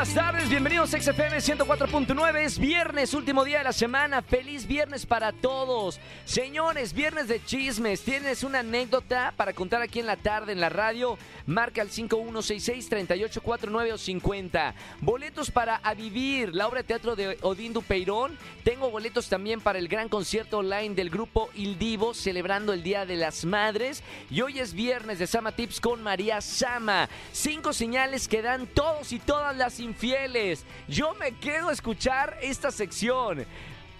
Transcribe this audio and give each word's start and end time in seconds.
Buenas 0.00 0.14
tardes, 0.14 0.48
bienvenidos 0.48 0.94
a 0.94 0.98
XFM 0.98 1.36
104.9. 1.36 2.38
Es 2.38 2.58
viernes, 2.58 3.12
último 3.12 3.44
día 3.44 3.58
de 3.58 3.64
la 3.64 3.72
semana. 3.74 4.22
Feliz 4.22 4.66
viernes 4.66 5.04
para 5.04 5.30
todos. 5.30 6.00
Señores, 6.24 6.94
viernes 6.94 7.28
de 7.28 7.44
chismes. 7.44 8.00
¿Tienes 8.00 8.42
una 8.42 8.60
anécdota 8.60 9.34
para 9.36 9.52
contar 9.52 9.82
aquí 9.82 10.00
en 10.00 10.06
la 10.06 10.16
tarde 10.16 10.52
en 10.52 10.60
la 10.60 10.70
radio? 10.70 11.18
Marca 11.44 11.82
al 11.82 11.90
5166-3849 11.90 13.92
o 13.92 13.98
50. 13.98 14.74
Boletos 15.02 15.50
para 15.50 15.76
A 15.76 15.92
Vivir, 15.92 16.54
la 16.54 16.66
obra 16.66 16.78
de 16.78 16.84
teatro 16.84 17.14
de 17.14 17.36
Odín 17.42 17.74
Dupeirón. 17.74 18.38
Tengo 18.64 18.90
boletos 18.90 19.28
también 19.28 19.60
para 19.60 19.78
el 19.78 19.86
gran 19.86 20.08
concierto 20.08 20.60
online 20.60 20.94
del 20.94 21.10
grupo 21.10 21.50
Il 21.54 21.78
Divo, 21.78 22.14
celebrando 22.14 22.72
el 22.72 22.82
Día 22.82 23.04
de 23.04 23.16
las 23.16 23.44
Madres. 23.44 24.02
Y 24.30 24.40
hoy 24.40 24.60
es 24.60 24.72
viernes 24.72 25.18
de 25.18 25.26
Sama 25.26 25.52
Tips 25.52 25.78
con 25.78 26.02
María 26.02 26.40
Sama. 26.40 27.10
Cinco 27.32 27.74
señales 27.74 28.28
que 28.28 28.40
dan 28.40 28.66
todos 28.66 29.12
y 29.12 29.18
todas 29.18 29.54
las 29.54 29.78
infieles. 29.90 30.64
Yo 30.88 31.14
me 31.14 31.32
quedo 31.32 31.68
a 31.68 31.72
escuchar 31.72 32.38
esta 32.40 32.70
sección. 32.70 33.44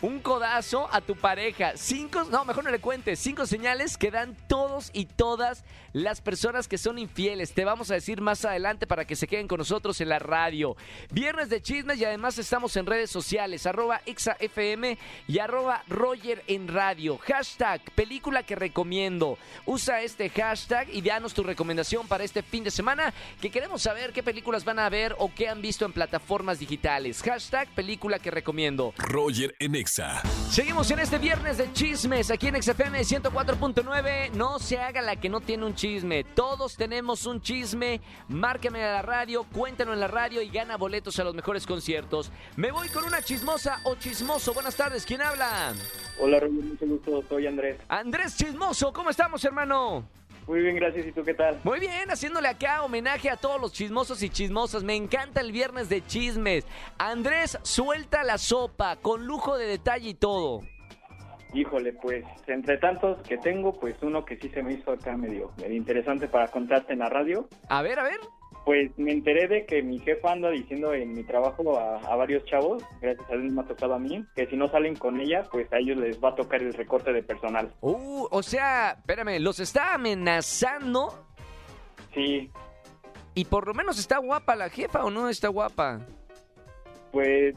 Un 0.02 0.20
codazo 0.20 0.88
a 0.90 1.02
tu 1.02 1.14
pareja. 1.14 1.72
Cinco, 1.76 2.24
no, 2.30 2.44
mejor 2.44 2.64
no 2.64 2.70
le 2.70 2.80
cuentes. 2.80 3.18
Cinco 3.18 3.46
señales 3.46 3.98
que 3.98 4.10
dan 4.10 4.36
todos 4.48 4.90
y 4.94 5.04
todas 5.04 5.64
las 5.92 6.20
personas 6.22 6.68
que 6.68 6.78
son 6.78 6.98
infieles. 6.98 7.52
Te 7.52 7.64
vamos 7.64 7.90
a 7.90 7.94
decir 7.94 8.20
más 8.20 8.44
adelante 8.44 8.86
para 8.86 9.04
que 9.04 9.16
se 9.16 9.26
queden 9.26 9.46
con 9.46 9.58
nosotros 9.58 10.00
en 10.00 10.08
la 10.08 10.18
radio. 10.18 10.76
Viernes 11.10 11.50
de 11.50 11.60
chismes 11.60 11.98
y 11.98 12.04
además 12.04 12.38
estamos 12.38 12.76
en 12.76 12.86
redes 12.86 13.10
sociales. 13.10 13.66
Arroba 13.66 14.00
y 15.26 15.38
arroba 15.38 15.84
Roger 15.88 16.44
en 16.46 16.68
radio. 16.68 17.18
Hashtag 17.18 17.82
película 17.94 18.42
que 18.42 18.54
recomiendo. 18.54 19.36
Usa 19.66 20.02
este 20.02 20.30
hashtag 20.30 20.88
y 20.92 21.02
danos 21.02 21.34
tu 21.34 21.42
recomendación 21.42 22.06
para 22.06 22.24
este 22.24 22.42
fin 22.42 22.64
de 22.64 22.70
semana 22.70 23.12
que 23.40 23.50
queremos 23.50 23.82
saber 23.82 24.12
qué 24.12 24.22
películas 24.22 24.64
van 24.64 24.78
a 24.78 24.88
ver 24.88 25.14
o 25.18 25.30
qué 25.34 25.48
han 25.48 25.60
visto 25.60 25.84
en 25.84 25.92
plataformas 25.92 26.58
digitales. 26.58 27.22
Hashtag 27.22 27.68
película 27.74 28.18
que 28.18 28.30
recomiendo. 28.30 28.94
Roger 28.96 29.54
en. 29.58 29.89
Seguimos 30.50 30.88
en 30.92 31.00
este 31.00 31.18
viernes 31.18 31.58
de 31.58 31.72
chismes 31.72 32.30
aquí 32.30 32.46
en 32.46 32.62
XFM 32.62 33.00
104.9. 33.00 34.30
No 34.34 34.60
se 34.60 34.78
haga 34.78 35.02
la 35.02 35.16
que 35.16 35.28
no 35.28 35.40
tiene 35.40 35.66
un 35.66 35.74
chisme. 35.74 36.22
Todos 36.22 36.76
tenemos 36.76 37.26
un 37.26 37.40
chisme. 37.40 38.00
Márqueme 38.28 38.84
a 38.84 38.92
la 38.92 39.02
radio, 39.02 39.42
cuéntanos 39.42 39.94
en 39.94 40.00
la 40.00 40.06
radio 40.06 40.42
y 40.42 40.48
gana 40.48 40.76
boletos 40.76 41.18
a 41.18 41.24
los 41.24 41.34
mejores 41.34 41.66
conciertos. 41.66 42.30
Me 42.54 42.70
voy 42.70 42.88
con 42.88 43.04
una 43.04 43.20
chismosa 43.20 43.80
o 43.82 43.96
chismoso. 43.96 44.54
Buenas 44.54 44.76
tardes, 44.76 45.04
¿quién 45.04 45.22
habla? 45.22 45.72
Hola, 46.20 46.38
Roger, 46.38 46.62
mucho 46.62 46.86
gusto. 46.86 47.24
Soy 47.28 47.48
Andrés. 47.48 47.80
Andrés 47.88 48.36
Chismoso, 48.36 48.92
¿cómo 48.92 49.10
estamos, 49.10 49.44
hermano? 49.44 50.19
Muy 50.46 50.60
bien, 50.60 50.76
gracias. 50.76 51.06
¿Y 51.06 51.12
tú 51.12 51.22
qué 51.24 51.34
tal? 51.34 51.60
Muy 51.64 51.78
bien, 51.80 52.10
haciéndole 52.10 52.48
acá 52.48 52.82
homenaje 52.82 53.30
a 53.30 53.36
todos 53.36 53.60
los 53.60 53.72
chismosos 53.72 54.22
y 54.22 54.30
chismosas. 54.30 54.82
Me 54.82 54.96
encanta 54.96 55.40
el 55.40 55.52
viernes 55.52 55.88
de 55.88 56.04
chismes. 56.04 56.66
Andrés, 56.98 57.58
suelta 57.62 58.24
la 58.24 58.38
sopa, 58.38 58.96
con 58.96 59.26
lujo 59.26 59.56
de 59.56 59.66
detalle 59.66 60.10
y 60.10 60.14
todo. 60.14 60.62
Híjole, 61.52 61.92
pues 61.94 62.24
entre 62.46 62.78
tantos 62.78 63.20
que 63.26 63.36
tengo, 63.38 63.78
pues 63.78 63.96
uno 64.02 64.24
que 64.24 64.36
sí 64.36 64.48
se 64.50 64.62
me 64.62 64.74
hizo 64.74 64.92
acá 64.92 65.16
medio, 65.16 65.50
medio 65.56 65.74
interesante 65.74 66.28
para 66.28 66.48
contarte 66.48 66.92
en 66.92 67.00
la 67.00 67.08
radio. 67.08 67.48
A 67.68 67.82
ver, 67.82 67.98
a 67.98 68.04
ver. 68.04 68.20
Pues 68.70 68.96
me 68.96 69.10
enteré 69.10 69.48
de 69.48 69.66
que 69.66 69.82
mi 69.82 69.98
jefa 69.98 70.30
anda 70.30 70.48
diciendo 70.48 70.94
en 70.94 71.12
mi 71.12 71.24
trabajo 71.24 71.76
a, 71.76 71.96
a 71.96 72.14
varios 72.14 72.44
chavos, 72.44 72.80
gracias 73.00 73.28
a 73.28 73.34
Dios 73.34 73.52
me 73.52 73.62
ha 73.62 73.64
tocado 73.64 73.94
a 73.94 73.98
mí, 73.98 74.24
que 74.36 74.46
si 74.46 74.56
no 74.56 74.68
salen 74.68 74.94
con 74.94 75.20
ella, 75.20 75.42
pues 75.50 75.66
a 75.72 75.78
ellos 75.78 75.96
les 75.96 76.22
va 76.22 76.28
a 76.28 76.34
tocar 76.36 76.62
el 76.62 76.72
recorte 76.72 77.12
de 77.12 77.20
personal. 77.24 77.74
Uh, 77.80 78.28
o 78.30 78.42
sea, 78.44 78.92
espérame, 78.92 79.40
los 79.40 79.58
está 79.58 79.94
amenazando 79.94 81.26
Sí, 82.14 82.48
y 83.34 83.44
por 83.46 83.66
lo 83.66 83.74
menos 83.74 83.98
está 83.98 84.18
guapa 84.18 84.54
la 84.54 84.68
jefa 84.68 85.04
o 85.04 85.10
no 85.10 85.28
está 85.28 85.48
guapa. 85.48 86.06
pues 87.10 87.56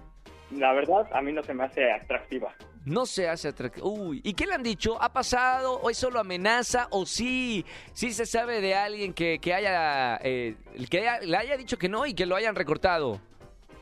la 0.50 0.74
verdad 0.74 1.07
a 1.13 1.22
mí 1.22 1.31
no 1.31 1.44
se 1.44 1.53
me 1.53 1.66
hace 1.66 1.91
atractiva. 1.91 2.56
No 2.85 3.05
se 3.05 3.29
hace 3.29 3.47
atractivo. 3.47 3.88
Uy, 3.89 4.19
¿y 4.23 4.33
qué 4.33 4.45
le 4.45 4.53
han 4.53 4.63
dicho? 4.63 5.01
¿Ha 5.01 5.13
pasado? 5.13 5.79
¿O 5.81 5.89
es 5.89 5.97
solo 5.97 6.19
amenaza? 6.19 6.88
¿O 6.91 7.05
sí? 7.05 7.66
¿Sí 7.94 8.11
se 8.11 8.25
sabe 8.25 8.59
de 8.59 8.75
alguien 8.75 9.13
que, 9.13 9.39
que 9.39 9.53
haya, 9.53 10.17
eh, 10.21 10.55
que 10.89 10.99
haya- 10.99 11.19
le 11.21 11.38
haya 11.38 11.55
dicho 11.55 11.77
que 11.77 11.88
no 11.88 12.05
y 12.05 12.13
que 12.13 12.25
lo 12.25 12.35
hayan 12.35 12.55
recortado? 12.55 13.21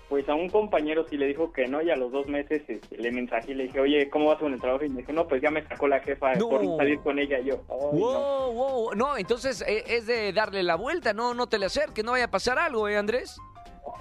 Pues 0.08 0.28
a 0.28 0.36
un 0.36 0.50
compañero 0.50 1.06
sí 1.10 1.18
le 1.18 1.26
dijo 1.26 1.54
que 1.54 1.68
no 1.68 1.82
y 1.82 1.90
a 1.90 1.96
los 1.96 2.12
dos 2.12 2.28
meses 2.28 2.62
este, 2.68 2.98
le 2.98 3.12
mensajé 3.14 3.54
y 3.54 3.56
le 3.56 3.64
dije, 3.64 3.80
oye, 3.80 4.10
¿cómo 4.10 4.26
vas 4.28 4.40
con 4.40 4.54
el 4.54 4.60
trabajo? 4.60 4.84
Y 4.84 4.90
me 4.90 4.98
dijo, 5.00 5.14
no, 5.14 5.26
pues 5.26 5.42
ya 5.42 5.50
me 5.50 5.66
sacó 5.66 5.88
la 5.88 6.02
jefa 6.02 6.34
No. 6.36 6.50
por 6.50 6.78
salir 6.78 7.00
con 7.00 7.18
ella 7.18 7.40
y 7.40 7.46
yo. 7.46 7.56
"Ay, 7.70 7.78
no". 7.80 7.90
Wow, 7.92 8.52
wow. 8.54 8.94
No, 8.96 9.18
entonces 9.18 9.64
eh, 9.66 9.84
es 9.88 10.06
de 10.08 10.34
darle 10.34 10.64
la 10.64 10.76
vuelta, 10.76 11.14
no, 11.14 11.34
no 11.34 11.48
te 11.48 11.58
le 11.58 11.68
acerques, 11.68 12.04
no 12.04 12.12
vaya 12.12 12.26
a 12.26 12.30
pasar 12.32 12.60
algo, 12.60 12.90
¿eh, 12.90 12.98
Andrés? 12.98 13.38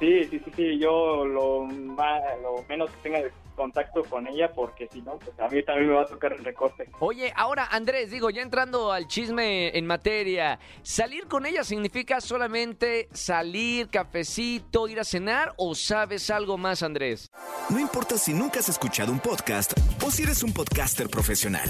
Sí, 0.01 0.25
sí, 0.25 0.41
sí, 0.45 0.51
sí, 0.57 0.79
yo 0.79 1.25
lo, 1.25 1.67
lo 1.67 2.65
menos 2.69 2.91
que 2.91 2.97
tenga 3.05 3.23
de 3.23 3.31
contacto 3.61 4.03
con 4.05 4.27
ella 4.27 4.51
porque 4.55 4.89
si 4.91 5.03
no, 5.03 5.19
pues 5.19 5.39
a 5.39 5.47
mí 5.49 5.63
también 5.63 5.91
me 5.91 5.95
va 5.97 6.03
a 6.03 6.07
tocar 6.07 6.33
el 6.33 6.43
recorte. 6.43 6.89
Oye, 6.99 7.31
ahora 7.37 7.69
Andrés, 7.71 8.11
digo, 8.11 8.31
ya 8.31 8.41
entrando 8.41 8.91
al 8.91 9.07
chisme 9.07 9.77
en 9.77 9.87
materia, 9.87 10.59
¿salir 10.83 11.27
con 11.27 11.45
ella 11.45 11.63
significa 11.63 12.23
solamente 12.23 13.11
salir, 13.13 13.91
cafecito, 13.91 14.89
ir 14.89 14.99
a 14.99 15.05
cenar 15.05 15.53
o 15.59 15.75
sabes 15.75 16.31
algo 16.31 16.57
más, 16.57 16.83
Andrés? 16.83 17.31
No 17.69 17.79
importa 17.79 18.17
si 18.17 18.33
nunca 18.33 18.61
has 18.61 18.71
escuchado 18.71 19.13
un 19.13 19.21
podcast 19.21 19.75
o 20.03 20.11
si 20.11 20.23
eres 20.23 20.43
un 20.43 20.55
podcaster 20.55 21.11
profesional. 21.11 21.69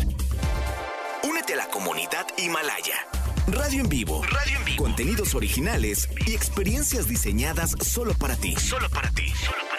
Únete 1.28 1.54
a 1.54 1.56
la 1.56 1.66
comunidad 1.66 2.24
Himalaya. 2.38 3.04
Radio 3.48 3.82
en 3.82 3.88
vivo. 3.88 4.22
Radio 4.30 4.58
en 4.58 4.64
vivo. 4.64 4.84
Contenidos 4.84 5.34
originales 5.34 6.08
y 6.24 6.34
experiencias 6.34 7.08
diseñadas 7.08 7.72
solo 7.80 8.14
para 8.14 8.36
ti. 8.36 8.54
Solo 8.54 8.88
para 8.90 9.10
ti. 9.10 9.32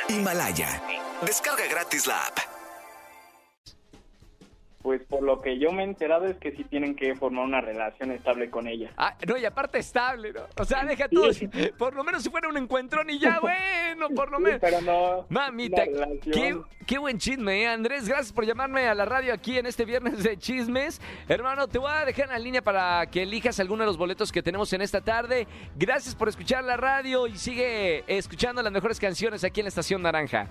Himalaya. 0.10 0.84
Descarga 1.26 1.66
gratis 1.70 2.08
la 2.08 2.18
app. 2.28 2.38
Pues 4.82 5.00
por 5.04 5.22
lo 5.22 5.42
que 5.44 5.60
yo 5.60 5.72
me 5.72 5.84
he 5.84 5.86
enterado 5.86 6.26
es 6.26 6.38
que 6.38 6.54
sí 6.54 6.64
tienen 6.64 6.96
que 6.96 7.14
formar 7.14 7.46
una 7.46 7.62
relación 7.62 8.10
estable 8.12 8.50
con 8.50 8.68
ella. 8.68 8.92
Ah, 8.98 9.16
no, 9.28 9.38
y 9.38 9.46
aparte 9.46 9.78
estable, 9.78 10.34
¿no? 10.34 10.42
O 10.58 10.66
sea, 10.66 10.84
deja 10.84 11.08
tú, 11.08 11.22
por 11.78 11.94
lo 11.94 12.04
menos 12.04 12.24
si 12.24 12.32
fuera 12.32 12.50
un 12.50 12.58
encuentrón 12.58 13.08
y 13.12 13.20
ya, 13.20 13.40
bueno, 13.42 14.10
por 14.16 14.32
lo 14.32 14.38
Sí, 14.38 14.44
menos. 14.44 14.60
pero 14.60 14.82
no. 14.82 15.28
Mamita, 15.30 15.84
qué, 16.34 16.60
qué 16.88 16.98
buen 16.98 17.20
chisme, 17.20 17.62
¿eh? 17.62 17.68
Andrés. 17.68 18.08
Gracias 18.08 18.34
por 18.34 18.44
llamarme 18.44 18.88
a 18.88 18.96
la 18.96 19.06
radio 19.06 19.36
aquí 19.36 19.60
en 19.60 19.68
este 19.68 19.86
viernes 19.86 20.24
de 20.24 20.36
chismes. 20.38 21.00
Hermano, 21.30 21.68
te 21.68 21.78
voy 21.78 21.92
a 21.94 22.04
dejar 22.04 22.26
en 22.26 22.32
la 22.32 22.40
línea 22.40 22.64
para 22.64 23.06
que 23.06 23.22
elijas 23.22 23.60
alguno 23.60 23.84
de 23.84 23.88
los 23.88 23.98
boletos 23.98 24.32
que 24.32 24.42
tenemos 24.42 24.74
en 24.74 24.82
esta 24.82 25.02
tarde. 25.02 25.48
Gracias 25.76 26.16
por 26.16 26.28
escuchar 26.28 26.64
la 26.64 26.76
radio 26.78 27.28
y 27.28 27.38
sigue 27.38 28.04
escuchando 28.08 28.64
las 28.64 28.72
mejores 28.72 29.00
canciones 29.00 29.44
aquí 29.44 29.60
en 29.60 29.66
la 29.66 29.70
Estación 29.70 30.02
Naranja. 30.02 30.48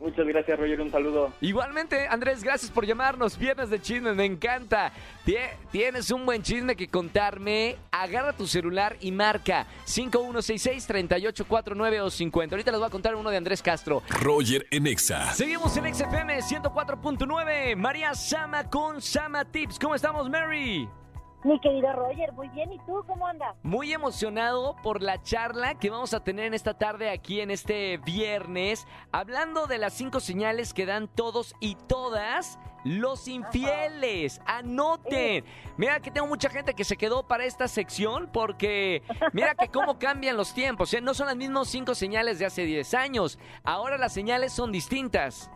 Muchas 0.00 0.26
gracias, 0.26 0.58
Roger. 0.58 0.80
Un 0.80 0.90
saludo. 0.90 1.32
Igualmente, 1.40 2.06
Andrés, 2.08 2.42
gracias 2.44 2.70
por 2.70 2.86
llamarnos. 2.86 3.36
Viernes 3.36 3.68
de 3.70 3.80
chismes, 3.82 4.14
me 4.14 4.24
encanta. 4.24 4.92
Tie- 5.26 5.50
Tienes 5.72 6.10
un 6.10 6.24
buen 6.24 6.42
chisme 6.42 6.76
que 6.76 6.88
contarme. 6.88 7.76
Agarra 7.90 8.32
tu 8.32 8.46
celular 8.46 8.96
y 9.00 9.10
marca 9.10 9.66
5166-3849 9.86 12.00
o 12.00 12.10
50. 12.10 12.54
Ahorita 12.54 12.70
les 12.70 12.80
voy 12.80 12.86
a 12.86 12.90
contar 12.90 13.14
uno 13.14 13.28
de 13.30 13.36
Andrés 13.36 13.60
Castro. 13.62 14.02
Roger 14.08 14.66
en 14.70 14.86
Exa. 14.86 15.32
Seguimos 15.34 15.76
en 15.76 15.94
XFM 15.94 16.40
104.9. 16.42 17.76
María 17.76 18.14
Sama 18.14 18.64
con 18.70 19.02
Sama 19.02 19.44
Tips. 19.44 19.78
¿Cómo 19.78 19.94
estamos, 19.94 20.30
Mary? 20.30 20.88
Mi 21.44 21.60
querido 21.60 21.92
Roger, 21.92 22.32
muy 22.32 22.48
bien. 22.48 22.72
¿Y 22.72 22.78
tú 22.80 23.04
cómo 23.06 23.26
andas? 23.26 23.54
Muy 23.62 23.92
emocionado 23.92 24.74
por 24.82 25.02
la 25.02 25.22
charla 25.22 25.74
que 25.78 25.88
vamos 25.88 26.12
a 26.12 26.24
tener 26.24 26.46
en 26.46 26.54
esta 26.54 26.74
tarde 26.74 27.10
aquí 27.10 27.40
en 27.40 27.50
este 27.50 27.98
viernes, 27.98 28.86
hablando 29.12 29.66
de 29.66 29.78
las 29.78 29.92
cinco 29.92 30.18
señales 30.18 30.74
que 30.74 30.84
dan 30.84 31.06
todos 31.06 31.54
y 31.60 31.76
todas 31.76 32.58
los 32.84 33.28
infieles. 33.28 34.40
Anoten. 34.46 35.44
Mira 35.76 36.00
que 36.00 36.10
tengo 36.10 36.26
mucha 36.26 36.50
gente 36.50 36.74
que 36.74 36.84
se 36.84 36.96
quedó 36.96 37.26
para 37.28 37.44
esta 37.44 37.68
sección 37.68 38.28
porque 38.32 39.02
mira 39.32 39.54
que 39.54 39.68
cómo 39.68 39.98
cambian 39.98 40.36
los 40.36 40.52
tiempos. 40.54 40.92
¿eh? 40.94 41.00
No 41.00 41.14
son 41.14 41.28
las 41.28 41.36
mismas 41.36 41.68
cinco 41.68 41.94
señales 41.94 42.40
de 42.40 42.46
hace 42.46 42.64
10 42.64 42.94
años. 42.94 43.38
Ahora 43.62 43.96
las 43.96 44.12
señales 44.12 44.52
son 44.52 44.72
distintas. 44.72 45.50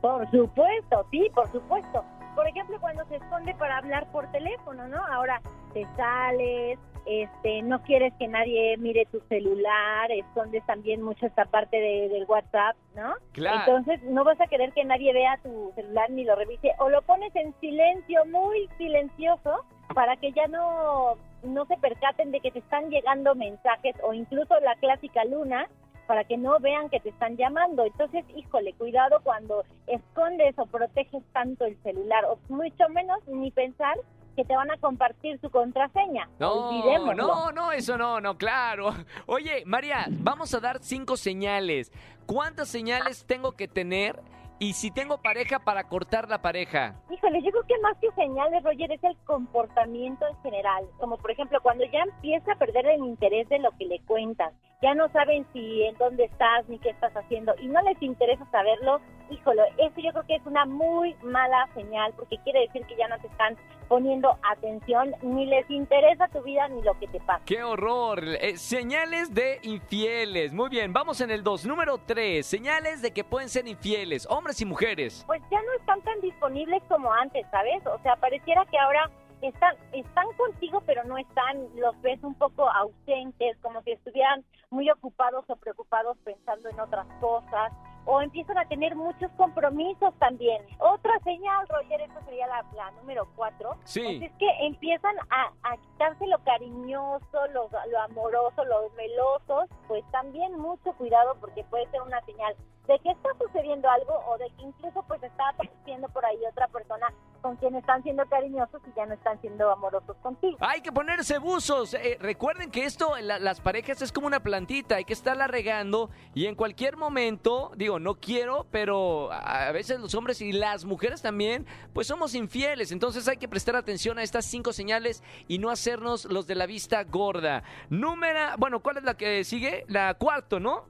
Por 0.00 0.30
supuesto, 0.30 1.06
sí, 1.10 1.28
por 1.34 1.50
supuesto. 1.50 2.04
Por 2.38 2.46
ejemplo, 2.46 2.78
cuando 2.80 3.04
se 3.06 3.16
esconde 3.16 3.52
para 3.56 3.78
hablar 3.78 4.06
por 4.12 4.30
teléfono, 4.30 4.86
¿no? 4.86 5.04
Ahora 5.06 5.40
te 5.74 5.84
sales, 5.96 6.78
este, 7.04 7.62
no 7.62 7.82
quieres 7.82 8.14
que 8.16 8.28
nadie 8.28 8.76
mire 8.76 9.06
tu 9.06 9.18
celular, 9.28 10.08
escondes 10.12 10.64
también 10.64 11.02
mucho 11.02 11.26
esta 11.26 11.46
parte 11.46 11.76
de- 11.80 12.08
del 12.08 12.26
WhatsApp, 12.28 12.76
¿no? 12.94 13.14
Claro. 13.32 13.58
Entonces 13.66 14.00
no 14.04 14.22
vas 14.22 14.40
a 14.40 14.46
querer 14.46 14.72
que 14.72 14.84
nadie 14.84 15.12
vea 15.12 15.36
tu 15.42 15.72
celular 15.74 16.10
ni 16.10 16.22
lo 16.22 16.36
revise 16.36 16.70
o 16.78 16.88
lo 16.88 17.02
pones 17.02 17.34
en 17.34 17.52
silencio, 17.58 18.24
muy 18.26 18.68
silencioso, 18.78 19.64
para 19.92 20.14
que 20.16 20.30
ya 20.30 20.46
no 20.46 21.16
no 21.42 21.66
se 21.66 21.76
percaten 21.76 22.30
de 22.30 22.38
que 22.40 22.50
te 22.52 22.60
están 22.60 22.88
llegando 22.90 23.34
mensajes 23.34 23.96
o 24.04 24.12
incluso 24.12 24.58
la 24.60 24.74
clásica 24.76 25.24
luna 25.24 25.68
para 26.08 26.24
que 26.24 26.38
no 26.38 26.58
vean 26.58 26.88
que 26.88 27.00
te 27.00 27.10
están 27.10 27.36
llamando. 27.36 27.84
Entonces, 27.84 28.24
híjole, 28.34 28.72
cuidado 28.72 29.20
cuando 29.22 29.62
escondes 29.86 30.58
o 30.58 30.64
proteges 30.64 31.22
tanto 31.34 31.66
el 31.66 31.76
celular, 31.82 32.24
o 32.24 32.38
mucho 32.48 32.88
menos 32.88 33.18
ni 33.28 33.50
pensar 33.50 33.94
que 34.34 34.46
te 34.46 34.56
van 34.56 34.70
a 34.70 34.78
compartir 34.78 35.38
su 35.40 35.50
contraseña. 35.50 36.26
No, 36.38 37.12
no, 37.14 37.52
no, 37.52 37.72
eso 37.72 37.98
no, 37.98 38.22
no, 38.22 38.38
claro. 38.38 38.94
Oye, 39.26 39.64
María, 39.66 40.06
vamos 40.08 40.54
a 40.54 40.60
dar 40.60 40.78
cinco 40.80 41.18
señales. 41.18 41.92
¿Cuántas 42.24 42.68
señales 42.68 43.26
tengo 43.26 43.52
que 43.52 43.68
tener? 43.68 44.18
Y 44.60 44.72
si 44.72 44.90
tengo 44.90 45.18
pareja, 45.18 45.60
para 45.60 45.84
cortar 45.84 46.28
la 46.28 46.42
pareja. 46.42 46.96
Híjole, 47.10 47.40
yo 47.42 47.50
creo 47.52 47.62
que 47.62 47.78
más 47.78 47.96
que 47.98 48.10
señales, 48.12 48.64
Roger, 48.64 48.90
es 48.90 49.04
el 49.04 49.16
comportamiento 49.24 50.26
en 50.26 50.36
general. 50.42 50.84
Como 50.98 51.16
por 51.16 51.30
ejemplo, 51.30 51.60
cuando 51.62 51.84
ya 51.84 52.00
empieza 52.00 52.52
a 52.52 52.56
perder 52.56 52.86
el 52.86 53.04
interés 53.04 53.48
de 53.48 53.60
lo 53.60 53.70
que 53.78 53.86
le 53.86 54.00
cuentas, 54.00 54.52
ya 54.82 54.94
no 54.94 55.08
saben 55.10 55.46
si 55.52 55.84
en 55.84 55.96
dónde 55.96 56.24
estás 56.24 56.68
ni 56.68 56.78
qué 56.78 56.90
estás 56.90 57.12
haciendo 57.16 57.54
y 57.60 57.68
no 57.68 57.80
les 57.82 58.00
interesa 58.02 58.44
saberlo, 58.50 59.00
híjole, 59.30 59.62
eso 59.78 60.00
yo 60.00 60.10
creo 60.10 60.26
que 60.26 60.36
es 60.36 60.46
una 60.46 60.64
muy 60.66 61.14
mala 61.22 61.68
señal 61.74 62.12
porque 62.16 62.38
quiere 62.38 62.60
decir 62.60 62.84
que 62.86 62.96
ya 62.96 63.08
no 63.08 63.18
te 63.18 63.28
están 63.28 63.56
poniendo 63.88 64.38
atención 64.42 65.14
ni 65.22 65.46
les 65.46 65.68
interesa 65.70 66.28
tu 66.28 66.42
vida 66.42 66.68
ni 66.68 66.82
lo 66.82 66.98
que 66.98 67.08
te 67.08 67.20
pasa. 67.20 67.42
¡Qué 67.46 67.62
horror! 67.62 68.22
Eh, 68.22 68.56
señales 68.56 69.34
de 69.34 69.58
infieles. 69.62 70.52
Muy 70.52 70.68
bien, 70.68 70.92
vamos 70.92 71.20
en 71.20 71.30
el 71.30 71.42
2. 71.42 71.66
Número 71.66 71.98
3. 71.98 72.46
Señales 72.46 73.02
de 73.02 73.12
que 73.12 73.24
pueden 73.24 73.48
ser 73.48 73.66
infieles, 73.66 74.26
hombres 74.30 74.60
y 74.60 74.64
mujeres. 74.64 75.24
Pues 75.26 75.42
ya 75.50 75.60
no 75.62 75.72
están 75.80 76.00
tan 76.02 76.20
disponibles 76.20 76.82
como 76.88 77.12
antes, 77.12 77.46
¿sabes? 77.50 77.84
O 77.86 77.98
sea, 78.02 78.16
pareciera 78.16 78.64
que 78.66 78.78
ahora 78.78 79.10
están, 79.42 79.74
están 79.92 80.26
contigo, 80.36 80.82
pero 80.86 81.04
no 81.04 81.16
están, 81.16 81.68
los 81.76 82.00
ves 82.02 82.22
un 82.22 82.34
poco 82.34 82.68
ausentes, 82.68 83.56
como 83.62 83.82
si 83.82 83.92
estuvieran 83.92 84.44
muy 84.70 84.90
ocupados 84.90 85.44
o 85.48 85.56
preocupados 85.56 86.16
pensando 86.24 86.68
en 86.68 86.80
otras 86.80 87.06
cosas, 87.20 87.72
o 88.10 88.22
empiezan 88.22 88.56
a 88.56 88.64
tener 88.66 88.96
muchos 88.96 89.30
compromisos 89.32 90.14
también. 90.18 90.62
Otra 90.78 91.12
señal, 91.24 91.68
Roger, 91.68 92.00
esta 92.00 92.24
sería 92.24 92.46
la, 92.46 92.64
la 92.74 92.90
número 92.92 93.28
cuatro, 93.36 93.76
Sí. 93.84 94.00
pues 94.00 94.22
es 94.30 94.38
que 94.38 94.48
empiezan 94.66 95.14
a, 95.28 95.52
a 95.62 95.76
quitarse 95.76 96.26
lo 96.26 96.38
cariñoso, 96.42 97.46
lo, 97.52 97.68
lo 97.90 98.00
amoroso, 98.00 98.64
los 98.64 98.92
melosos, 98.94 99.68
pues 99.88 100.02
también 100.10 100.58
mucho 100.58 100.92
cuidado 100.94 101.36
porque 101.38 101.64
puede 101.64 101.86
ser 101.90 102.00
una 102.00 102.20
señal 102.24 102.56
de 102.88 102.98
que 103.00 103.10
está 103.10 103.28
sucediendo 103.38 103.88
algo 103.88 104.14
o 104.28 104.38
de 104.38 104.46
que 104.56 104.62
incluso 104.62 105.04
pues 105.06 105.22
está 105.22 105.50
apareciendo 105.50 106.08
por 106.08 106.24
ahí 106.24 106.38
otra 106.50 106.66
persona 106.68 107.06
con 107.42 107.54
quien 107.56 107.76
están 107.76 108.02
siendo 108.02 108.24
cariñosos 108.28 108.80
y 108.86 108.96
ya 108.96 109.06
no 109.06 109.14
están 109.14 109.40
siendo 109.40 109.70
amorosos 109.70 110.16
contigo. 110.22 110.56
Hay 110.60 110.80
que 110.80 110.90
ponerse 110.90 111.38
buzos. 111.38 111.94
Eh, 111.94 112.16
recuerden 112.20 112.70
que 112.70 112.84
esto, 112.84 113.12
la- 113.20 113.38
las 113.38 113.60
parejas 113.60 114.02
es 114.02 114.10
como 114.10 114.26
una 114.26 114.40
plantita, 114.40 114.96
hay 114.96 115.04
que 115.04 115.12
estarla 115.12 115.46
regando 115.46 116.10
y 116.34 116.46
en 116.46 116.54
cualquier 116.56 116.96
momento, 116.96 117.70
digo, 117.76 118.00
no 118.00 118.14
quiero, 118.16 118.66
pero 118.72 119.30
a 119.32 119.68
a 119.68 119.72
veces 119.72 120.00
los 120.00 120.14
hombres 120.14 120.40
y 120.40 120.52
las 120.52 120.84
mujeres 120.86 121.20
también, 121.20 121.66
pues 121.92 122.06
somos 122.06 122.34
infieles. 122.34 122.90
Entonces 122.90 123.28
hay 123.28 123.36
que 123.36 123.48
prestar 123.48 123.76
atención 123.76 124.18
a 124.18 124.22
estas 124.22 124.46
cinco 124.46 124.72
señales 124.72 125.22
y 125.46 125.58
no 125.58 125.68
hacernos 125.70 126.24
los 126.24 126.46
de 126.46 126.54
la 126.54 126.64
vista 126.66 127.04
gorda. 127.04 127.62
Número, 127.90 128.40
bueno, 128.58 128.80
¿cuál 128.80 128.96
es 128.96 129.04
la 129.04 129.14
que 129.14 129.44
sigue? 129.44 129.84
La 129.88 130.14
cuarto, 130.14 130.58
¿no? 130.58 130.86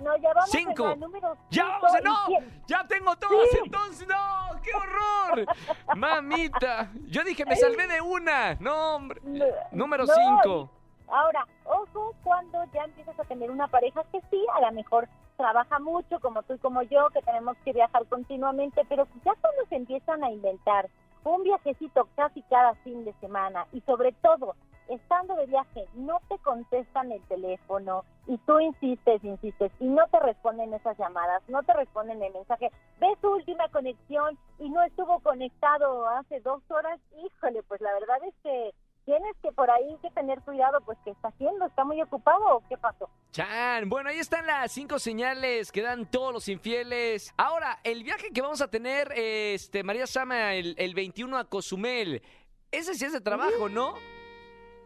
No, 0.00 0.16
ya 0.16 0.32
vamos 0.32 0.50
Cinco. 0.50 0.84
en 0.84 1.00
la 1.00 1.06
número 1.06 1.36
Ya 1.50 1.64
cinco 1.64 1.78
vamos 1.82 1.94
a 1.94 2.00
no, 2.00 2.46
ya 2.66 2.86
tengo 2.86 3.16
todas, 3.16 3.48
Sí. 3.50 3.58
entonces 3.64 4.08
no, 4.08 4.60
qué 4.62 4.70
horror. 4.74 5.46
Mamita, 5.96 6.90
yo 7.08 7.22
dije 7.24 7.44
me 7.44 7.56
salvé 7.56 7.86
de 7.86 8.00
una. 8.00 8.54
No, 8.60 8.96
hombre. 8.96 9.20
No, 9.24 9.44
Número 9.72 10.04
no, 10.04 10.12
5. 10.42 10.70
Ahora, 11.08 11.46
ojo 11.64 12.14
cuando 12.22 12.64
ya 12.72 12.84
empiezas 12.84 13.18
a 13.18 13.24
tener 13.24 13.50
una 13.50 13.66
pareja 13.68 14.02
que 14.12 14.20
sí, 14.30 14.44
a 14.54 14.60
lo 14.60 14.72
mejor 14.72 15.08
trabaja 15.36 15.78
mucho, 15.80 16.20
como 16.20 16.42
tú 16.44 16.54
y 16.54 16.58
como 16.58 16.82
yo, 16.82 17.08
que 17.10 17.20
tenemos 17.22 17.56
que 17.64 17.72
viajar 17.72 18.06
continuamente, 18.06 18.82
pero 18.88 19.06
ya 19.24 19.32
cuando 19.40 19.64
se 19.68 19.76
empiezan 19.76 20.22
a 20.22 20.30
inventar 20.30 20.88
un 21.24 21.42
viajecito 21.42 22.08
casi 22.14 22.42
cada 22.42 22.74
fin 22.76 23.04
de 23.04 23.12
semana 23.20 23.66
y 23.72 23.80
sobre 23.82 24.12
todo, 24.12 24.54
estando 24.90 25.34
de 25.36 25.46
viaje, 25.46 25.86
no 25.94 26.20
te 26.28 26.38
contestan 26.38 27.12
el 27.12 27.22
teléfono 27.22 28.04
y 28.26 28.36
tú 28.38 28.58
insistes, 28.60 29.22
insistes 29.24 29.72
y 29.80 29.84
no 29.84 30.06
te 30.08 30.20
responden 30.20 30.74
esas 30.74 30.98
llamadas, 30.98 31.42
no 31.48 31.62
te 31.62 31.72
responden 31.72 32.22
el 32.22 32.32
mensaje, 32.32 32.70
ves 33.00 33.18
su 33.20 33.28
última 33.28 33.68
conexión 33.68 34.38
y 34.58 34.68
no 34.68 34.82
estuvo 34.82 35.20
conectado 35.20 36.08
hace 36.08 36.40
dos 36.40 36.62
horas, 36.70 37.00
híjole, 37.24 37.62
pues 37.64 37.80
la 37.80 37.92
verdad 37.92 38.18
es 38.26 38.34
que 38.42 38.74
tienes 39.04 39.36
que 39.42 39.50
por 39.52 39.70
ahí 39.70 39.96
que 40.02 40.10
tener 40.10 40.40
cuidado, 40.42 40.80
pues 40.84 40.98
¿qué 41.04 41.10
está 41.10 41.28
haciendo? 41.28 41.66
¿Está 41.66 41.84
muy 41.84 42.00
ocupado 42.02 42.56
o 42.56 42.62
qué 42.68 42.76
pasó? 42.76 43.08
Chan, 43.32 43.88
bueno, 43.88 44.10
ahí 44.10 44.18
están 44.18 44.46
las 44.46 44.70
cinco 44.72 44.98
señales 44.98 45.72
que 45.72 45.82
dan 45.82 46.10
todos 46.10 46.32
los 46.32 46.48
infieles. 46.48 47.32
Ahora, 47.36 47.78
el 47.84 48.04
viaje 48.04 48.30
que 48.32 48.42
vamos 48.42 48.60
a 48.60 48.68
tener, 48.68 49.12
este, 49.16 49.82
María 49.82 50.06
Sama, 50.06 50.54
el, 50.54 50.74
el 50.78 50.94
21 50.94 51.38
a 51.38 51.44
Cozumel, 51.44 52.22
ese 52.70 52.94
sí 52.94 53.04
es 53.04 53.12
de 53.12 53.20
trabajo, 53.20 53.68
¿no? 53.68 53.94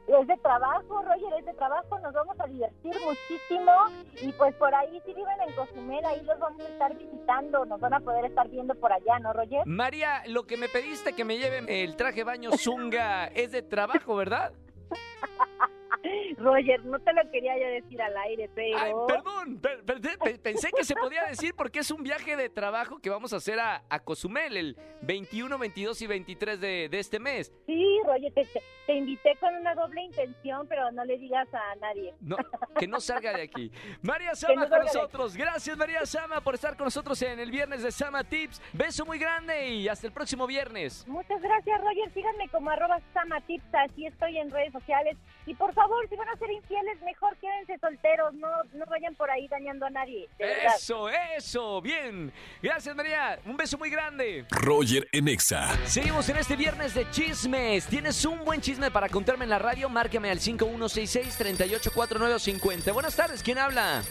Es 0.07 0.27
de 0.27 0.37
trabajo, 0.39 1.03
Roger, 1.03 1.39
es 1.39 1.47
de 1.47 1.55
trabajo, 1.55 1.99
nos 2.01 2.13
vamos 2.13 2.39
a 2.39 2.47
divertir 2.47 2.93
muchísimo 3.05 3.73
y 4.21 4.33
pues 4.33 4.55
por 4.57 4.75
ahí 4.75 5.01
si 5.07 5.15
viven 5.15 5.41
en 5.47 5.55
Cozumel, 5.55 6.05
ahí 6.05 6.23
los 6.25 6.39
vamos 6.39 6.61
a 6.61 6.69
estar 6.69 6.95
visitando, 6.97 7.65
nos 7.65 7.81
van 7.81 7.95
a 7.95 8.01
poder 8.01 8.27
estar 8.27 8.49
viendo 8.49 8.75
por 8.75 8.93
allá, 8.93 9.19
¿no, 9.21 9.33
Roger? 9.33 9.67
María, 9.67 10.23
lo 10.27 10.45
que 10.47 10.59
me 10.59 10.69
pediste 10.69 11.15
que 11.15 11.25
me 11.25 11.39
lleven 11.39 11.69
el 11.69 11.97
traje 11.97 12.23
baño 12.23 12.51
Zunga 12.53 13.27
es 13.29 13.53
de 13.53 13.63
trabajo, 13.63 14.15
¿verdad? 14.15 14.53
Roger, 16.39 16.85
no 16.85 16.99
te 17.01 17.13
lo 17.13 17.31
quería 17.31 17.57
yo 17.59 17.67
decir 17.69 18.01
al 18.03 18.17
aire, 18.17 18.51
pero... 18.55 18.79
Ay, 18.79 18.93
perdón, 19.07 19.59
per- 19.61 19.85
per- 19.85 20.01
pe- 20.19 20.39
pensé 20.39 20.71
que 20.77 20.85
se 20.85 20.95
podía 20.95 21.25
decir 21.25 21.55
porque 21.57 21.81
es 21.81 21.91
un 21.91 22.03
viaje 22.03 22.37
de 22.37 22.49
trabajo 22.49 22.99
que 22.99 23.11
vamos 23.11 23.33
a 23.33 23.37
hacer 23.37 23.59
a, 23.61 23.83
a 23.89 24.01
Cozumel 24.01 24.57
el 24.57 24.77
21, 25.03 25.59
22 25.59 26.03
y 26.03 26.07
23 26.07 26.61
de, 26.61 26.89
de 26.89 26.99
este 26.99 27.19
mes. 27.19 27.53
Sí, 27.67 28.01
Roger, 28.05 28.33
te, 28.33 28.45
te- 28.87 28.95
invité 28.95 29.37
con 29.41 29.55
una 29.57 29.75
doble 29.75 30.03
intención, 30.03 30.67
pero 30.69 30.91
no 30.93 31.05
le 31.05 31.19
digas 31.19 31.49
a 31.55 31.75
nadie. 31.77 32.15
No, 32.21 32.37
que 32.79 32.87
no 32.87 33.01
salga 33.01 33.33
de 33.33 33.43
aquí. 33.43 33.71
María 34.03 34.35
Sama 34.35 34.63
no 34.65 34.69
con 34.69 34.81
nosotros. 34.81 35.37
Gracias, 35.37 35.77
María 35.77 36.05
Sama, 36.07 36.41
por 36.43 36.55
estar 36.55 36.77
con 36.77 36.85
nosotros 36.87 37.21
en 37.23 37.39
el 37.41 37.51
viernes 37.51 37.83
de 37.83 37.91
Sama 37.91 38.25
Tips. 38.25 38.61
Beso 38.73 39.05
muy 39.07 39.19
grande 39.19 39.69
y 39.69 39.89
hasta 39.89 40.07
el 40.07 40.13
próximo 40.13 40.47
viernes. 40.47 41.07
Muchas 41.09 41.41
gracias, 41.41 41.81
Roger. 41.81 42.13
Síganme 42.13 42.49
como 42.51 42.71
arroba 42.71 43.01
samatips, 43.13 43.65
así 43.75 44.07
estoy 44.07 44.39
en 44.39 44.51
redes 44.51 44.73
sociales. 44.73 45.17
Y 45.47 45.55
por 45.55 45.73
favor, 45.73 45.84
si 46.09 46.17
van 46.17 46.29
a 46.29 46.37
ser 46.37 46.51
infieles, 46.51 47.01
mejor 47.03 47.37
quédense 47.37 47.79
solteros, 47.79 48.35
no, 48.35 48.49
no 48.75 48.85
vayan 48.87 49.15
por 49.15 49.31
ahí 49.31 49.47
dañando 49.49 49.87
a 49.87 49.91
nadie. 49.91 50.29
Eso, 50.39 51.09
eso, 51.09 51.81
bien. 51.81 52.33
Gracias, 52.63 52.95
María. 52.95 53.39
Un 53.45 53.57
beso 53.57 53.79
muy 53.79 53.91
grande. 53.91 54.47
Roger 54.51 55.09
en 55.13 55.29
Exa. 55.29 55.69
Seguimos 55.87 56.29
en 56.29 56.37
este 56.37 56.57
viernes 56.57 56.95
de 56.95 57.09
chismes. 57.11 57.87
¿Tienes 57.87 58.25
un 58.25 58.45
buen 58.45 58.61
chisme 58.61 58.91
para 58.91 59.09
contarme 59.09 59.45
en 59.45 59.51
la 59.51 59.59
radio? 59.59 59.89
Márcame 59.89 60.31
al 60.31 60.41
5166-384950. 60.41 62.93
Buenas 62.93 63.17
tardes, 63.17 63.43
¿quién 63.43 63.59
habla? 63.59 64.03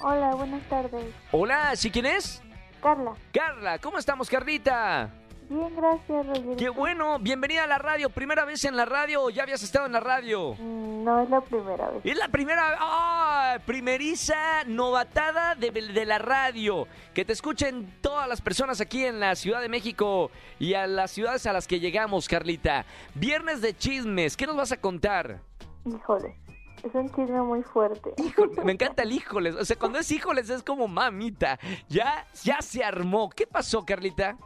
Hola, 0.00 0.34
buenas 0.34 0.68
tardes. 0.68 1.04
Hola, 1.30 1.76
¿sí 1.76 1.90
quién 1.90 2.06
es? 2.06 2.42
Carla. 2.82 3.14
Carla, 3.32 3.78
¿cómo 3.78 3.98
estamos, 3.98 4.28
Carlita? 4.28 5.08
Bien, 5.48 5.74
gracias, 5.76 6.26
Roger. 6.26 6.56
Qué 6.56 6.68
bueno, 6.70 7.18
bienvenida 7.18 7.64
a 7.64 7.66
la 7.66 7.76
radio. 7.78 8.08
¿Primera 8.08 8.44
vez 8.44 8.64
en 8.64 8.76
la 8.76 8.84
radio 8.86 9.24
o 9.24 9.30
ya 9.30 9.42
habías 9.42 9.62
estado 9.62 9.84
en 9.86 9.92
la 9.92 10.00
radio? 10.00 10.54
Mm, 10.54 11.04
No 11.04 11.20
es 11.20 11.28
la 11.28 11.40
primera 11.42 11.90
vez. 11.90 12.00
Es 12.04 12.16
la 12.16 12.28
primera, 12.28 12.76
¡ah! 12.80 13.58
primeriza 13.66 14.64
novatada 14.66 15.54
de, 15.54 15.70
de 15.70 16.06
la 16.06 16.18
radio. 16.18 16.86
Que 17.12 17.24
te 17.24 17.32
escuchen 17.34 17.92
todas 18.00 18.26
las 18.28 18.40
personas 18.40 18.80
aquí 18.80 19.04
en 19.04 19.20
la 19.20 19.34
Ciudad 19.34 19.60
de 19.60 19.68
México 19.68 20.30
y 20.58 20.72
a 20.74 20.86
las 20.86 21.10
ciudades 21.10 21.44
a 21.46 21.52
las 21.52 21.66
que 21.66 21.80
llegamos, 21.80 22.28
Carlita. 22.28 22.86
Viernes 23.14 23.60
de 23.60 23.76
chismes, 23.76 24.36
¿qué 24.36 24.46
nos 24.46 24.56
vas 24.56 24.72
a 24.72 24.80
contar? 24.80 25.40
Híjole, 25.84 26.34
es 26.82 26.94
un 26.94 27.08
chisme 27.10 27.42
muy 27.42 27.62
fuerte. 27.62 28.14
Híjole, 28.16 28.52
me 28.64 28.72
encanta 28.72 29.02
el 29.02 29.12
híjoles. 29.12 29.54
O 29.56 29.64
sea, 29.66 29.76
cuando 29.76 29.98
es 29.98 30.10
híjoles 30.10 30.48
es 30.48 30.62
como 30.62 30.88
mamita. 30.88 31.58
Ya, 31.88 32.26
ya 32.42 32.62
se 32.62 32.82
armó. 32.82 33.28
¿Qué 33.28 33.46
pasó, 33.46 33.84
Carlita? 33.84 34.36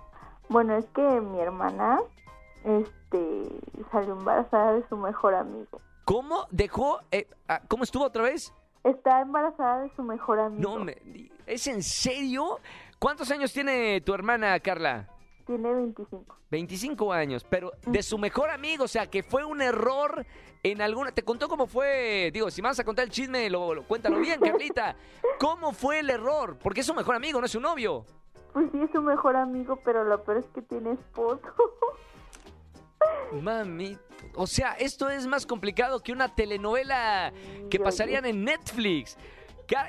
Bueno, 0.49 0.77
es 0.77 0.87
que 0.95 1.03
mi 1.21 1.41
hermana, 1.41 2.01
este, 2.65 3.61
salió 3.91 4.13
embarazada 4.15 4.73
de 4.75 4.89
su 4.89 4.97
mejor 4.97 5.35
amigo. 5.35 5.81
¿Cómo 6.05 6.47
dejó? 6.51 7.01
eh, 7.11 7.29
ah, 7.49 7.61
¿Cómo 7.69 7.85
estuvo 7.85 8.05
otra 8.05 8.23
vez? 8.23 8.53
Está 8.85 9.21
embarazada 9.21 9.81
de 9.83 9.91
su 9.97 10.03
mejor 10.03 10.39
amigo. 10.39 10.79
No, 10.79 10.85
me, 10.85 10.97
¿es 11.47 11.67
en 11.67 11.83
serio? 11.83 12.61
¿Cuántos 12.99 13.31
años 13.31 13.53
tiene 13.53 14.01
tu 14.01 14.15
hermana, 14.15 14.59
Carla? 14.61 15.09
Tiene 15.47 15.73
25. 15.75 16.37
25 16.51 17.13
años, 17.13 17.45
pero 17.49 17.73
de 17.87 18.03
su 18.03 18.19
mejor 18.19 18.51
amigo, 18.51 18.85
o 18.85 18.89
sea, 18.89 19.07
que 19.09 19.23
fue 19.23 19.45
un 19.45 19.61
error 19.63 20.25
en 20.63 20.81
alguna... 20.81 21.13
¿Te 21.13 21.23
contó 21.23 21.49
cómo 21.49 21.67
fue? 21.67 22.31
Digo, 22.33 22.51
si 22.51 22.63
vas 22.63 22.79
a 22.81 22.85
contar 22.85 23.05
el 23.05 23.11
chisme, 23.11 23.49
lo, 23.51 23.75
lo- 23.75 23.87
cuéntalo 23.87 24.19
bien, 24.19 24.41
Carlita. 24.45 24.97
¿Cómo 25.39 25.73
fue 25.73 26.01
el 26.01 26.11
error? 26.11 26.57
Porque 26.61 26.81
es 26.81 26.87
su 26.87 26.95
mejor 26.95 27.15
amigo, 27.17 27.39
no 27.41 27.47
es 27.47 27.53
su 27.53 27.61
novio. 27.61 28.05
Pues 28.57 28.71
sí, 28.73 28.81
es 28.81 28.91
su 28.91 29.03
mejor 29.03 29.37
amigo, 29.37 29.79
pero 29.85 30.03
lo 30.03 30.25
peor 30.25 30.39
es 30.39 30.47
que 30.47 30.63
tiene 30.63 30.93
esposo. 30.93 31.43
Mami, 33.43 33.99
o 34.35 34.47
sea, 34.47 34.73
esto 34.79 35.11
es 35.11 35.27
más 35.27 35.45
complicado 35.45 36.01
que 36.03 36.11
una 36.11 36.35
telenovela 36.35 37.35
que 37.69 37.79
pasarían 37.79 38.25
en 38.25 38.45
Netflix. 38.45 39.19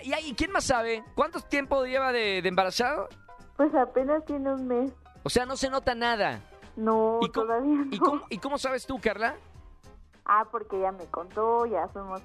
¿Y 0.04 0.12
ahí, 0.12 0.34
quién 0.36 0.52
más 0.52 0.66
sabe? 0.66 1.02
¿Cuánto 1.16 1.40
tiempo 1.40 1.86
lleva 1.86 2.12
de, 2.12 2.42
de 2.42 2.50
embarazado? 2.50 3.08
Pues 3.56 3.74
apenas 3.74 4.26
tiene 4.26 4.52
un 4.52 4.68
mes. 4.68 4.92
O 5.24 5.30
sea, 5.30 5.46
no 5.46 5.56
se 5.56 5.70
nota 5.70 5.96
nada. 5.96 6.42
No, 6.76 7.20
¿Y 7.22 7.30
cómo, 7.30 7.46
todavía 7.46 7.74
no. 7.74 7.96
¿y 7.96 8.00
cómo, 8.00 8.22
y 8.30 8.38
cómo 8.38 8.58
sabes 8.58 8.86
tú, 8.86 9.00
Carla? 9.00 9.38
Ah, 10.26 10.46
porque 10.52 10.78
ya 10.78 10.92
me 10.92 11.06
contó, 11.06 11.66
ya 11.68 11.88
fuimos 11.88 12.22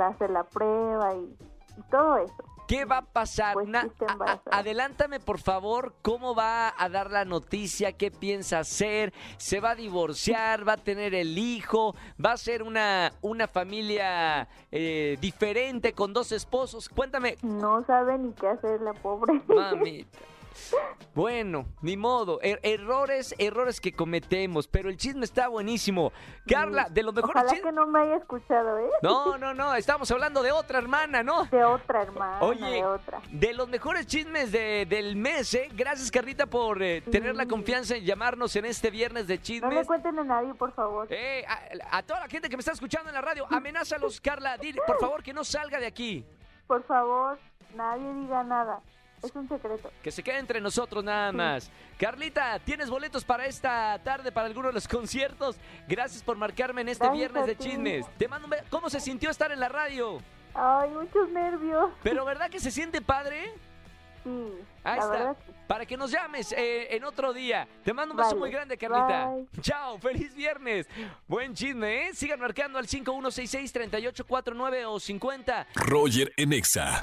a 0.00 0.06
hacer 0.06 0.30
la 0.30 0.44
prueba 0.44 1.14
y, 1.14 1.36
y 1.76 1.82
todo 1.90 2.16
eso. 2.16 2.53
¿Qué 2.66 2.84
va 2.86 2.98
a 2.98 3.02
pasar? 3.02 3.52
Pues 3.54 3.68
Na- 3.68 3.82
sí 3.82 3.88
está 3.88 4.04
a- 4.06 4.08
a- 4.08 4.12
embarazada. 4.12 4.58
adelántame, 4.58 5.20
por 5.20 5.38
favor, 5.38 5.94
cómo 6.02 6.34
va 6.34 6.72
a 6.76 6.88
dar 6.88 7.10
la 7.10 7.24
noticia, 7.24 7.92
qué 7.92 8.10
piensa 8.10 8.60
hacer, 8.60 9.12
se 9.36 9.60
va 9.60 9.70
a 9.72 9.74
divorciar, 9.74 10.66
va 10.66 10.72
a 10.74 10.76
tener 10.78 11.14
el 11.14 11.36
hijo, 11.38 11.94
va 12.22 12.32
a 12.32 12.36
ser 12.36 12.62
una, 12.62 13.12
una 13.20 13.48
familia 13.48 14.48
eh, 14.72 15.18
diferente 15.20 15.92
con 15.92 16.12
dos 16.12 16.32
esposos. 16.32 16.88
Cuéntame, 16.88 17.36
No 17.42 17.84
sabe 17.86 18.18
ni 18.18 18.32
qué 18.32 18.48
hacer 18.48 18.80
la 18.80 18.92
pobre. 18.94 19.40
mamita. 19.46 20.18
Bueno, 21.14 21.66
ni 21.82 21.96
modo, 21.96 22.40
Er- 22.42 22.58
errores, 22.62 23.34
errores 23.38 23.80
que 23.80 23.92
cometemos, 23.92 24.66
pero 24.68 24.88
el 24.88 24.96
chisme 24.96 25.24
está 25.24 25.48
buenísimo. 25.48 26.12
Carla, 26.46 26.88
de 26.90 27.02
los 27.02 27.14
mejores 27.14 27.36
Ojalá 27.36 27.50
chismes... 27.50 27.64
que 27.66 27.72
no 27.72 27.86
me 27.86 28.00
haya 28.00 28.16
escuchado, 28.16 28.78
¿eh? 28.78 28.90
No, 29.02 29.38
no, 29.38 29.54
no, 29.54 29.74
estamos 29.74 30.10
hablando 30.10 30.42
de 30.42 30.52
otra 30.52 30.78
hermana, 30.78 31.22
¿no? 31.22 31.44
De 31.46 31.64
otra 31.64 32.02
hermana, 32.02 32.40
Oye, 32.40 32.64
de 32.68 32.84
otra. 32.84 33.20
de 33.30 33.52
los 33.54 33.68
mejores 33.68 34.06
chismes 34.06 34.50
de- 34.52 34.86
del 34.88 35.16
mes, 35.16 35.54
¿eh? 35.54 35.68
Gracias, 35.72 36.10
Carlita, 36.10 36.46
por 36.46 36.82
eh, 36.82 37.00
tener 37.02 37.34
la 37.36 37.46
confianza 37.46 37.96
en 37.96 38.04
llamarnos 38.04 38.56
en 38.56 38.64
este 38.64 38.90
viernes 38.90 39.26
de 39.26 39.34
No 39.34 39.38
le 39.38 39.42
chismes. 39.44 39.86
cuenten 39.86 40.18
a 40.18 40.24
nadie, 40.24 40.54
por 40.54 40.72
favor. 40.72 41.06
Eh, 41.10 41.44
a, 41.46 41.98
a 41.98 42.02
toda 42.02 42.20
la 42.20 42.28
gente 42.28 42.48
que 42.48 42.56
me 42.56 42.60
está 42.60 42.72
escuchando 42.72 43.08
en 43.10 43.14
la 43.14 43.20
radio, 43.20 43.46
amenázalos, 43.50 44.20
Carla. 44.20 44.58
Dile, 44.58 44.80
por 44.86 44.98
favor, 44.98 45.22
que 45.22 45.32
no 45.32 45.44
salga 45.44 45.78
de 45.78 45.86
aquí. 45.86 46.24
Por 46.66 46.82
favor, 46.84 47.38
nadie 47.76 48.12
diga 48.14 48.42
nada. 48.42 48.80
Es 49.24 49.34
un 49.34 49.48
secreto. 49.48 49.90
Que 50.02 50.10
se 50.10 50.22
quede 50.22 50.38
entre 50.38 50.60
nosotros 50.60 51.02
nada 51.02 51.32
más. 51.32 51.70
Carlita, 51.98 52.58
¿tienes 52.58 52.90
boletos 52.90 53.24
para 53.24 53.46
esta 53.46 53.98
tarde, 54.04 54.32
para 54.32 54.46
alguno 54.46 54.68
de 54.68 54.74
los 54.74 54.86
conciertos? 54.86 55.56
Gracias 55.88 56.22
por 56.22 56.36
marcarme 56.36 56.82
en 56.82 56.90
este 56.90 57.06
Gracias 57.06 57.18
viernes 57.18 57.46
de 57.46 57.56
chismes. 57.56 58.06
Te 58.18 58.28
mando 58.28 58.48
un 58.48 58.54
¿Cómo 58.70 58.90
se 58.90 59.00
sintió 59.00 59.30
estar 59.30 59.50
en 59.52 59.60
la 59.60 59.68
radio? 59.68 60.18
Ay, 60.54 60.90
muchos 60.90 61.30
nervios. 61.30 61.90
Pero 62.02 62.24
¿verdad 62.24 62.50
que 62.50 62.60
se 62.60 62.70
siente 62.70 63.00
padre? 63.00 63.52
Sí, 64.22 64.52
Ahí 64.84 64.96
la 64.98 65.04
está. 65.04 65.10
verdad. 65.18 65.36
Para 65.66 65.86
que 65.86 65.96
nos 65.96 66.10
llames 66.10 66.52
eh, 66.52 66.94
en 66.94 67.04
otro 67.04 67.32
día. 67.32 67.66
Te 67.82 67.94
mando 67.94 68.12
un 68.12 68.18
beso 68.18 68.30
Vale. 68.30 68.40
muy 68.40 68.50
grande, 68.50 68.76
Carlita. 68.76 69.28
Bye. 69.28 69.46
Chao, 69.62 69.98
feliz 69.98 70.34
viernes. 70.34 70.86
Buen 71.26 71.54
chisme, 71.54 72.08
¿eh? 72.08 72.14
Sigan 72.14 72.38
marcando 72.38 72.78
al 72.78 72.86
5166-3849 72.86 74.84
o 74.86 75.00
50. 75.00 75.66
Roger 75.76 76.32
en 76.36 76.52
Exa. 76.52 77.00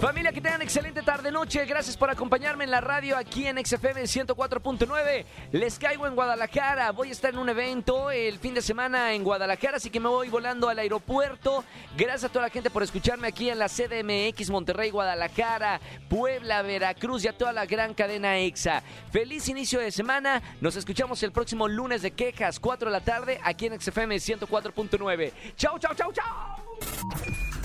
Familia, 0.00 0.32
que 0.32 0.40
tengan 0.40 0.60
excelente 0.62 1.02
tarde-noche. 1.02 1.64
Gracias 1.66 1.96
por 1.96 2.08
acompañarme 2.10 2.64
en 2.64 2.70
la 2.70 2.80
radio 2.80 3.16
aquí 3.16 3.46
en 3.46 3.56
XFM 3.64 4.02
104.9. 4.02 5.24
Les 5.52 5.78
caigo 5.78 6.06
en 6.06 6.14
Guadalajara. 6.14 6.92
Voy 6.92 7.08
a 7.08 7.12
estar 7.12 7.32
en 7.32 7.38
un 7.40 7.48
evento 7.48 8.10
el 8.10 8.38
fin 8.38 8.54
de 8.54 8.62
semana 8.62 9.12
en 9.14 9.24
Guadalajara, 9.24 9.78
así 9.78 9.90
que 9.90 9.98
me 10.00 10.08
voy 10.08 10.28
volando 10.28 10.68
al 10.68 10.78
aeropuerto. 10.78 11.64
Gracias 11.96 12.24
a 12.24 12.28
toda 12.28 12.46
la 12.46 12.50
gente 12.50 12.70
por 12.70 12.82
escucharme 12.82 13.26
aquí 13.28 13.48
en 13.50 13.58
la 13.58 13.68
CDMX 13.68 14.50
Monterrey, 14.50 14.90
Guadalajara, 14.90 15.80
Puebla, 16.08 16.62
Veracruz 16.62 17.23
y 17.24 17.28
a 17.28 17.36
toda 17.36 17.52
la 17.52 17.66
gran 17.66 17.94
cadena 17.94 18.38
EXA. 18.38 18.82
Feliz 19.12 19.48
inicio 19.48 19.80
de 19.80 19.90
semana. 19.90 20.42
Nos 20.60 20.76
escuchamos 20.76 21.22
el 21.22 21.32
próximo 21.32 21.68
lunes 21.68 22.02
de 22.02 22.10
quejas, 22.10 22.60
4 22.60 22.90
de 22.90 22.92
la 22.92 23.04
tarde, 23.04 23.40
aquí 23.42 23.66
en 23.66 23.80
XFM 23.80 24.16
104.9. 24.16 25.32
Chao, 25.56 25.78
chao, 25.78 25.94
chao, 25.94 26.12
chao. 26.12 26.64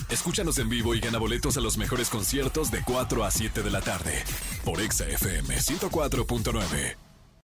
Escúchanos 0.10 0.58
en 0.58 0.70
vivo 0.70 0.96
y 0.96 1.00
gana 1.00 1.20
boletos 1.20 1.58
a 1.58 1.62
los 1.62 1.78
mejores 1.78 2.10
conciertos 2.10 2.72
de 2.72 2.82
4 2.84 3.24
a 3.24 3.32
7 3.32 3.62
de 3.62 3.70
la 3.70 3.82
tarde. 3.82 4.24
Por 4.66 4.82
Exa 4.82 5.08
FM 5.08 5.56
104.9. 5.56 7.09